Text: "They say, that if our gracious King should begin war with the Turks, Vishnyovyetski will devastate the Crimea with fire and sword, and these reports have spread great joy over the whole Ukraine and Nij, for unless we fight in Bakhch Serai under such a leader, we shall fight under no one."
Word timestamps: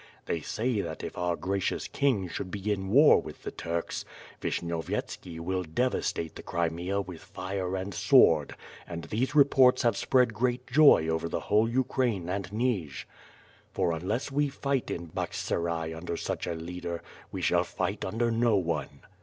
"They 0.25 0.41
say, 0.41 0.81
that 0.81 1.03
if 1.03 1.15
our 1.15 1.35
gracious 1.35 1.87
King 1.87 2.27
should 2.27 2.49
begin 2.49 2.89
war 2.89 3.21
with 3.21 3.43
the 3.43 3.51
Turks, 3.51 4.03
Vishnyovyetski 4.41 5.39
will 5.39 5.61
devastate 5.61 6.33
the 6.33 6.41
Crimea 6.41 7.01
with 7.01 7.21
fire 7.21 7.77
and 7.77 7.93
sword, 7.93 8.55
and 8.87 9.03
these 9.03 9.35
reports 9.35 9.83
have 9.83 9.95
spread 9.95 10.33
great 10.33 10.65
joy 10.65 11.07
over 11.07 11.29
the 11.29 11.41
whole 11.41 11.69
Ukraine 11.69 12.29
and 12.29 12.49
Nij, 12.51 13.05
for 13.71 13.91
unless 13.91 14.31
we 14.31 14.49
fight 14.49 14.89
in 14.89 15.05
Bakhch 15.09 15.35
Serai 15.35 15.93
under 15.93 16.17
such 16.17 16.47
a 16.47 16.55
leader, 16.55 17.03
we 17.31 17.43
shall 17.43 17.63
fight 17.63 18.03
under 18.03 18.31
no 18.31 18.55
one." 18.55 19.01